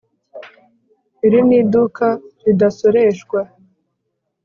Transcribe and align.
iri 1.25 1.39
ni 1.47 1.55
iduka 1.61 2.07
ridasoreshwa 2.43 3.39